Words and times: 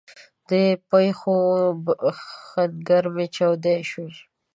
د 0.49 0.51
پښو 0.89 1.37
ښنګري 2.51 3.09
می 3.15 3.25
چاودی 3.35 3.77
شوي 3.91 4.15